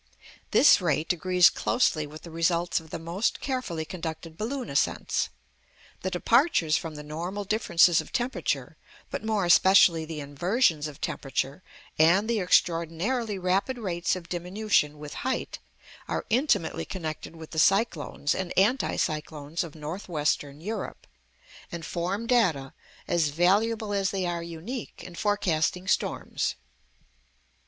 [0.49, 5.29] This rate agrees closely with the results of the most carefully conducted balloon ascents.
[6.01, 8.77] The departures from the normal differences of temperature,
[9.11, 11.61] but more especially the inversions of temperature,
[11.99, 15.59] and the extraordinarily rapid rates of diminution with height,
[16.07, 21.05] are intimately connected with the cyclones and anti cyclones of North Western Europe;
[21.71, 22.73] and form data,
[23.07, 26.55] as valuable as they are unique, in forecasting storms.